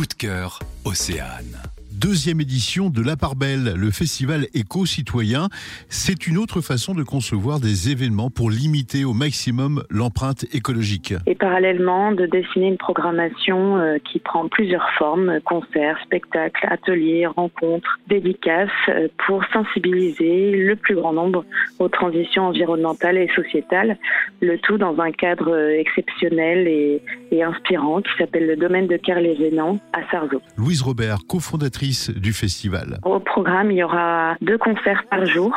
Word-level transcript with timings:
Coup 0.00 0.06
de 0.06 0.14
cœur, 0.14 0.60
Océane 0.86 1.60
deuxième 1.92 2.40
édition 2.40 2.90
de 2.90 3.02
La 3.02 3.16
Part 3.16 3.36
Belle, 3.36 3.74
le 3.76 3.90
festival 3.90 4.46
éco-citoyen. 4.54 5.48
C'est 5.88 6.26
une 6.26 6.38
autre 6.38 6.60
façon 6.60 6.94
de 6.94 7.02
concevoir 7.02 7.60
des 7.60 7.90
événements 7.90 8.30
pour 8.30 8.50
limiter 8.50 9.04
au 9.04 9.12
maximum 9.12 9.82
l'empreinte 9.90 10.44
écologique. 10.54 11.14
Et 11.26 11.34
parallèlement, 11.34 12.12
de 12.12 12.26
dessiner 12.26 12.68
une 12.68 12.78
programmation 12.78 13.78
euh, 13.78 13.98
qui 13.98 14.18
prend 14.18 14.48
plusieurs 14.48 14.88
formes, 14.98 15.40
concerts, 15.44 15.98
spectacles, 16.04 16.66
ateliers, 16.70 17.26
rencontres, 17.26 17.98
dédicaces, 18.08 18.68
euh, 18.88 19.08
pour 19.26 19.42
sensibiliser 19.52 20.52
le 20.52 20.76
plus 20.76 20.94
grand 20.94 21.12
nombre 21.12 21.44
aux 21.78 21.88
transitions 21.88 22.44
environnementales 22.44 23.18
et 23.18 23.28
sociétales, 23.34 23.98
le 24.40 24.58
tout 24.58 24.78
dans 24.78 24.98
un 25.00 25.12
cadre 25.12 25.50
euh, 25.50 25.78
exceptionnel 25.78 26.68
et, 26.68 27.02
inspirant 27.42 28.02
qui 28.02 28.10
s'appelle 28.18 28.46
le 28.46 28.56
domaine 28.56 28.86
de 28.86 28.98
Kerlévenan 28.98 29.78
à 29.94 30.00
Sarzeau. 30.10 30.42
Louise 30.58 30.82
Robert, 30.82 31.20
cofondatrice 31.26 31.79
du 31.82 32.32
festival. 32.32 32.98
Au 33.04 33.20
programme, 33.20 33.70
il 33.70 33.78
y 33.78 33.82
aura 33.82 34.36
deux 34.40 34.58
concerts 34.58 35.04
par 35.10 35.24
jour. 35.26 35.56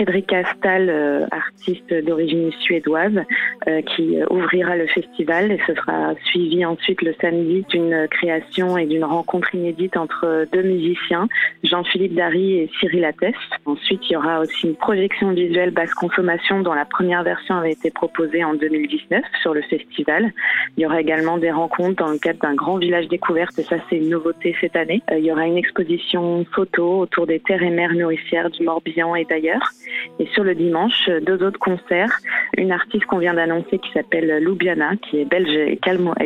Frédéric 0.00 0.32
Astal, 0.32 0.88
euh, 0.88 1.26
artiste 1.30 1.92
d'origine 1.92 2.50
suédoise, 2.62 3.20
euh, 3.68 3.82
qui 3.82 4.16
ouvrira 4.30 4.74
le 4.74 4.86
festival 4.86 5.52
et 5.52 5.60
ce 5.66 5.74
sera 5.74 6.14
suivi 6.24 6.64
ensuite 6.64 7.02
le 7.02 7.14
samedi 7.20 7.66
d'une 7.68 8.08
création 8.10 8.78
et 8.78 8.86
d'une 8.86 9.04
rencontre 9.04 9.54
inédite 9.54 9.98
entre 9.98 10.46
deux 10.54 10.62
musiciens, 10.62 11.28
Jean-Philippe 11.64 12.14
Dary 12.14 12.60
et 12.60 12.70
Cyril 12.80 13.04
Attès. 13.04 13.34
Ensuite, 13.66 14.00
il 14.08 14.14
y 14.14 14.16
aura 14.16 14.40
aussi 14.40 14.68
une 14.68 14.74
projection 14.74 15.32
visuelle 15.32 15.70
basse 15.70 15.92
consommation 15.92 16.62
dont 16.62 16.72
la 16.72 16.86
première 16.86 17.22
version 17.22 17.56
avait 17.56 17.72
été 17.72 17.90
proposée 17.90 18.42
en 18.42 18.54
2019 18.54 19.22
sur 19.42 19.52
le 19.52 19.60
festival. 19.60 20.32
Il 20.78 20.82
y 20.82 20.86
aura 20.86 21.02
également 21.02 21.36
des 21.36 21.50
rencontres 21.50 22.02
dans 22.02 22.10
le 22.10 22.18
cadre 22.18 22.38
d'un 22.40 22.54
grand 22.54 22.78
village 22.78 23.08
découverte 23.08 23.58
et 23.58 23.64
ça 23.64 23.76
c'est 23.90 23.98
une 23.98 24.08
nouveauté 24.08 24.56
cette 24.62 24.76
année. 24.76 25.02
Euh, 25.10 25.18
il 25.18 25.26
y 25.26 25.30
aura 25.30 25.46
une 25.46 25.58
exposition 25.58 26.46
photo 26.54 27.00
autour 27.00 27.26
des 27.26 27.40
terres 27.40 27.62
et 27.62 27.68
mers 27.68 27.92
nourricières 27.92 28.48
du 28.48 28.62
Morbihan 28.62 29.14
et 29.14 29.26
d'ailleurs. 29.26 29.70
Et 30.18 30.26
sur 30.34 30.44
le 30.44 30.54
dimanche, 30.54 31.08
deux 31.22 31.42
autres 31.42 31.58
concerts. 31.58 32.12
Une 32.56 32.72
artiste 32.72 33.06
qu'on 33.06 33.18
vient 33.18 33.34
d'annoncer 33.34 33.78
qui 33.78 33.90
s'appelle 33.92 34.42
Loubiana, 34.42 34.96
qui 34.96 35.20
est 35.20 35.24
belge 35.24 35.50
et, 35.50 35.78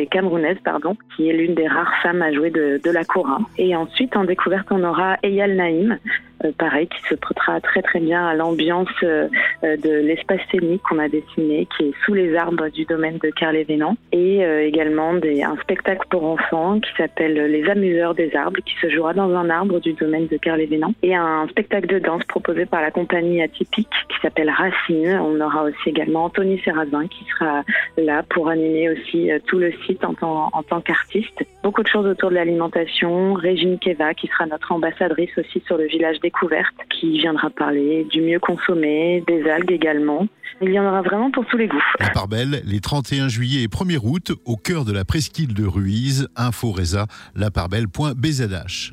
camerounaise, 0.07 0.57
pardon, 0.63 0.97
qui 1.15 1.29
est 1.29 1.33
l'une 1.33 1.55
des 1.55 1.67
rares 1.67 1.93
femmes 2.01 2.21
à 2.21 2.31
jouer 2.31 2.49
de, 2.49 2.79
la 2.91 3.03
cora. 3.03 3.39
Et 3.57 3.75
ensuite, 3.75 4.15
en 4.15 4.23
découverte, 4.23 4.67
on 4.71 4.83
aura 4.83 5.17
Eyal 5.23 5.55
Naïm, 5.55 5.97
euh, 6.43 6.51
pareil, 6.57 6.87
qui 6.87 7.01
se 7.09 7.15
prêtera 7.15 7.61
très 7.61 7.81
très 7.81 7.99
bien 7.99 8.27
à 8.27 8.33
l'ambiance 8.33 8.89
euh, 9.03 9.27
euh, 9.63 9.77
de 9.77 9.89
l'espace 9.89 10.41
scénique 10.51 10.81
qu'on 10.83 10.99
a 10.99 11.07
dessiné, 11.07 11.67
qui 11.77 11.85
est 11.85 11.93
sous 12.05 12.13
les 12.13 12.35
arbres 12.35 12.67
du 12.69 12.85
domaine 12.85 13.17
de 13.19 13.29
Carl-Événement, 13.29 13.95
et 14.11 14.41
également 14.65 15.13
des, 15.13 15.43
un 15.43 15.55
spectacle 15.57 16.05
pour 16.09 16.25
enfants 16.25 16.79
qui 16.79 16.89
s'appelle 16.97 17.33
Les 17.33 17.69
Amuseurs 17.69 18.15
des 18.15 18.35
arbres, 18.35 18.59
qui 18.65 18.75
se 18.81 18.89
jouera 18.89 19.13
dans 19.13 19.33
un 19.33 19.49
arbre 19.49 19.79
du 19.79 19.93
domaine 19.93 20.27
de 20.27 20.37
Carl-Événement, 20.37 20.93
et 21.03 21.15
un 21.15 21.47
spectacle 21.49 21.87
de 21.87 21.99
danse 21.99 22.23
proposé 22.25 22.65
par 22.65 22.81
la 22.81 22.91
compagnie 22.91 23.41
atypique 23.41 23.89
qui 24.09 24.17
s'appelle 24.21 24.49
Racine. 24.49 25.19
On 25.21 25.39
aura 25.39 25.63
aussi 25.63 25.89
également 25.89 26.25
Anthony 26.25 26.59
Serrazin 26.63 27.07
qui 27.07 27.25
sera 27.25 27.63
là 27.97 28.23
pour 28.29 28.49
animer 28.49 28.89
aussi 28.89 29.29
tout 29.47 29.59
le 29.59 29.71
site 29.85 30.03
en 30.03 30.13
tant, 30.13 30.49
en 30.51 30.63
tant 30.63 30.81
qu'artiste. 30.81 31.45
Beaucoup 31.65 31.81
de 31.81 31.87
choses 31.87 32.05
autour 32.05 32.29
de 32.29 32.35
l'alimentation. 32.35 33.33
Régine 33.33 33.79
Keva 33.79 34.13
qui 34.13 34.27
sera 34.27 34.45
notre 34.45 34.71
ambassadrice 34.71 35.31
aussi 35.35 35.63
sur 35.65 35.77
le 35.77 35.87
village 35.87 36.19
découverte 36.21 36.75
qui 36.91 37.17
viendra 37.17 37.49
parler 37.49 38.05
du 38.11 38.21
mieux 38.21 38.37
consommé, 38.37 39.23
des 39.25 39.49
algues 39.49 39.71
également. 39.71 40.27
Il 40.61 40.69
y 40.69 40.79
en 40.79 40.87
aura 40.87 41.01
vraiment 41.01 41.31
pour 41.31 41.43
tous 41.47 41.57
les 41.57 41.67
goûts. 41.67 41.81
La 41.99 42.11
part 42.11 42.27
belle, 42.27 42.61
les 42.65 42.81
31 42.81 43.29
juillet 43.29 43.63
et 43.63 43.67
1er 43.67 43.97
août, 44.03 44.33
au 44.45 44.57
cœur 44.57 44.85
de 44.85 44.93
la 44.93 45.05
presqu'île 45.05 45.55
de 45.55 45.65
Ruiz, 45.65 46.27
info 46.35 46.69
Reza, 46.69 47.07
laparbelle.bzh. 47.33 48.91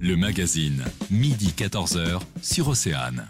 Le 0.00 0.14
magazine, 0.14 0.84
midi 1.10 1.52
14h 1.58 2.20
sur 2.40 2.68
Océane. 2.68 3.28